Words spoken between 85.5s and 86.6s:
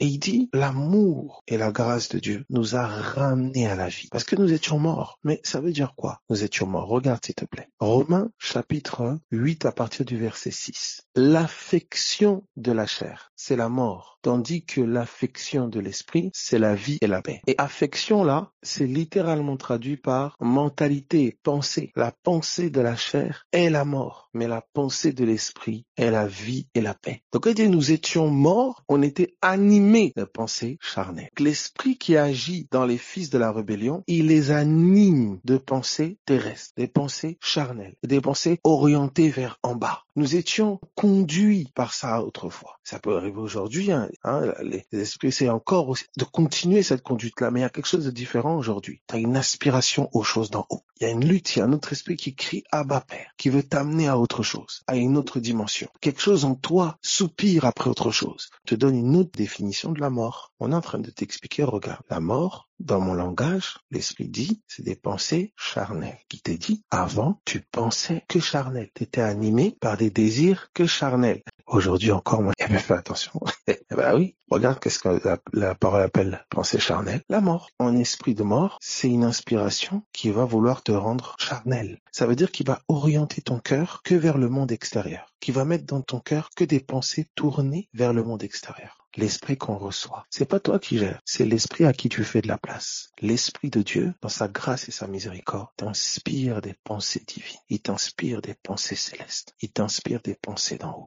va mettre dans ton cœur